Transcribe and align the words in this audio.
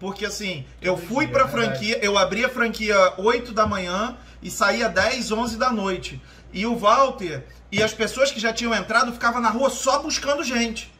Porque 0.00 0.24
assim, 0.24 0.64
eu 0.80 0.96
fui 0.96 1.28
pra 1.28 1.46
franquia, 1.46 1.98
eu 2.02 2.16
abri 2.16 2.42
a 2.42 2.48
franquia 2.48 3.12
8 3.18 3.52
da 3.52 3.66
manhã 3.66 4.16
e 4.42 4.50
saía 4.50 4.88
10, 4.88 5.30
11 5.30 5.58
da 5.58 5.70
noite. 5.70 6.20
E 6.54 6.64
o 6.64 6.74
Walter 6.74 7.44
e 7.70 7.82
as 7.82 7.92
pessoas 7.92 8.32
que 8.32 8.40
já 8.40 8.50
tinham 8.50 8.74
entrado 8.74 9.12
ficavam 9.12 9.42
na 9.42 9.50
rua 9.50 9.68
só 9.68 10.02
buscando 10.02 10.42
gente. 10.42 10.90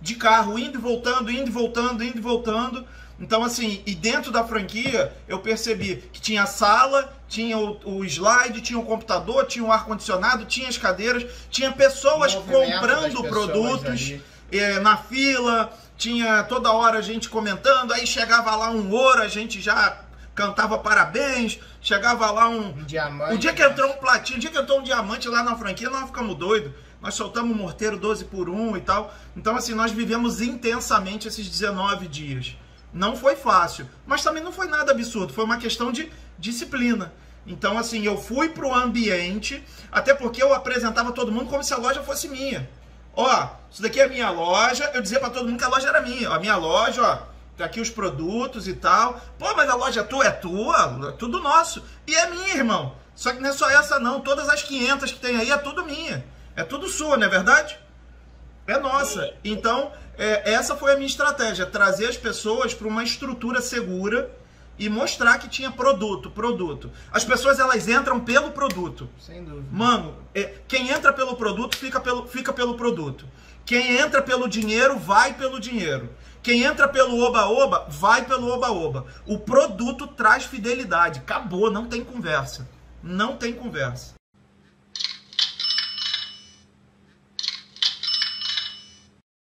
De 0.00 0.14
carro, 0.14 0.58
indo 0.58 0.78
e 0.78 0.80
voltando, 0.80 1.30
indo 1.30 1.48
e 1.48 1.52
voltando, 1.52 2.02
indo 2.02 2.16
e 2.16 2.20
voltando. 2.20 2.86
Então, 3.20 3.44
assim, 3.44 3.82
e 3.86 3.94
dentro 3.94 4.32
da 4.32 4.44
franquia 4.44 5.12
eu 5.28 5.38
percebi 5.38 5.96
que 6.12 6.20
tinha 6.20 6.42
a 6.42 6.46
sala, 6.46 7.14
tinha 7.28 7.58
o, 7.58 7.78
o 7.84 8.04
slide, 8.04 8.60
tinha 8.60 8.78
o 8.78 8.84
computador, 8.84 9.46
tinha 9.46 9.64
o 9.64 9.72
ar-condicionado, 9.72 10.46
tinha 10.46 10.68
as 10.68 10.78
cadeiras, 10.78 11.26
tinha 11.50 11.72
pessoas 11.72 12.34
comprando 12.34 13.22
pessoas 13.22 13.28
produtos 13.28 13.86
ali. 13.86 14.22
Eh, 14.50 14.80
na 14.80 14.96
fila, 14.96 15.72
tinha 15.96 16.42
toda 16.44 16.72
hora 16.72 16.98
a 16.98 17.02
gente 17.02 17.28
comentando, 17.28 17.92
aí 17.92 18.06
chegava 18.06 18.54
lá 18.54 18.70
um 18.70 18.90
ouro, 18.92 19.22
a 19.22 19.28
gente 19.28 19.60
já 19.60 20.00
cantava 20.34 20.78
parabéns, 20.78 21.58
chegava 21.80 22.30
lá 22.30 22.48
um. 22.48 22.68
Um 22.68 22.84
diamante. 22.84 23.34
O 23.34 23.38
dia 23.38 23.52
que 23.52 23.62
entrou 23.62 23.90
um 23.90 23.96
platinho, 23.96 24.36
o 24.36 24.40
dia 24.40 24.50
que 24.50 24.58
entrou 24.58 24.80
um 24.80 24.82
diamante 24.82 25.28
lá 25.28 25.42
na 25.42 25.56
franquia, 25.56 25.88
nós 25.88 26.06
ficamos 26.06 26.36
doidos. 26.36 26.72
Nós 27.00 27.14
soltamos 27.14 27.56
um 27.56 27.58
morteiro 27.58 27.96
12 27.96 28.24
por 28.26 28.48
1 28.48 28.76
e 28.76 28.80
tal. 28.80 29.14
Então, 29.36 29.56
assim, 29.56 29.74
nós 29.74 29.92
vivemos 29.92 30.40
intensamente 30.40 31.28
esses 31.28 31.48
19 31.48 32.08
dias. 32.08 32.56
Não 32.92 33.16
foi 33.16 33.36
fácil, 33.36 33.88
mas 34.06 34.22
também 34.22 34.42
não 34.42 34.52
foi 34.52 34.66
nada 34.66 34.92
absurdo. 34.92 35.32
Foi 35.32 35.44
uma 35.44 35.58
questão 35.58 35.92
de 35.92 36.10
disciplina. 36.38 37.12
Então, 37.46 37.78
assim, 37.78 38.04
eu 38.04 38.16
fui 38.16 38.48
pro 38.48 38.74
ambiente, 38.74 39.62
até 39.92 40.14
porque 40.14 40.42
eu 40.42 40.52
apresentava 40.52 41.12
todo 41.12 41.30
mundo 41.30 41.48
como 41.48 41.62
se 41.62 41.72
a 41.72 41.76
loja 41.76 42.02
fosse 42.02 42.28
minha. 42.28 42.68
Ó, 43.16 43.48
isso 43.70 43.82
daqui 43.82 43.98
é 43.98 44.04
a 44.04 44.08
minha 44.08 44.30
loja. 44.30 44.90
Eu 44.94 45.00
dizia 45.00 45.18
pra 45.18 45.30
todo 45.30 45.48
mundo 45.48 45.58
que 45.58 45.64
a 45.64 45.68
loja 45.68 45.88
era 45.88 46.02
minha. 46.02 46.30
Ó, 46.30 46.34
a 46.34 46.38
minha 46.38 46.56
loja, 46.56 47.02
ó, 47.02 47.18
tá 47.56 47.64
aqui 47.64 47.80
os 47.80 47.88
produtos 47.88 48.68
e 48.68 48.74
tal. 48.74 49.18
Pô, 49.38 49.54
mas 49.56 49.68
a 49.68 49.74
loja 49.74 50.04
tua 50.04 50.26
é 50.26 50.30
tua, 50.30 51.08
é 51.08 51.12
tudo 51.12 51.40
nosso. 51.40 51.82
E 52.06 52.14
é 52.14 52.30
minha, 52.30 52.54
irmão. 52.54 52.94
Só 53.14 53.32
que 53.32 53.40
não 53.40 53.48
é 53.48 53.52
só 53.52 53.68
essa 53.70 53.98
não, 53.98 54.20
todas 54.20 54.48
as 54.50 54.62
500 54.62 55.10
que 55.10 55.18
tem 55.18 55.36
aí 55.36 55.50
é 55.50 55.56
tudo 55.56 55.84
minha. 55.84 56.22
É 56.54 56.62
tudo 56.62 56.88
sua, 56.88 57.16
não 57.16 57.26
é 57.26 57.30
verdade? 57.30 57.78
É 58.66 58.78
nossa. 58.78 59.32
Então, 59.42 59.90
é, 60.18 60.52
essa 60.52 60.76
foi 60.76 60.92
a 60.92 60.96
minha 60.96 61.06
estratégia, 61.06 61.64
trazer 61.64 62.08
as 62.08 62.16
pessoas 62.16 62.74
para 62.74 62.86
uma 62.86 63.02
estrutura 63.02 63.62
segura 63.62 64.30
e 64.78 64.88
mostrar 64.88 65.38
que 65.38 65.48
tinha 65.48 65.70
produto, 65.70 66.30
produto. 66.30 66.90
As 67.10 67.24
pessoas 67.24 67.58
elas 67.58 67.88
entram 67.88 68.20
pelo 68.20 68.50
produto. 68.50 69.08
Sem 69.18 69.44
dúvida. 69.44 69.66
Mano, 69.70 70.16
é, 70.34 70.54
quem 70.68 70.90
entra 70.90 71.12
pelo 71.12 71.36
produto 71.36 71.76
fica 71.76 72.00
pelo, 72.00 72.26
fica 72.26 72.52
pelo 72.52 72.74
produto. 72.74 73.26
Quem 73.64 73.98
entra 73.98 74.22
pelo 74.22 74.48
dinheiro 74.48 74.98
vai 74.98 75.34
pelo 75.34 75.58
dinheiro. 75.58 76.10
Quem 76.42 76.62
entra 76.62 76.86
pelo 76.86 77.18
oba-oba 77.18 77.86
vai 77.88 78.24
pelo 78.24 78.48
oba-oba. 78.48 79.06
O 79.26 79.38
produto 79.38 80.06
traz 80.06 80.44
fidelidade. 80.44 81.18
Acabou, 81.18 81.70
não 81.70 81.86
tem 81.86 82.04
conversa. 82.04 82.68
Não 83.02 83.36
tem 83.36 83.52
conversa. 83.52 84.14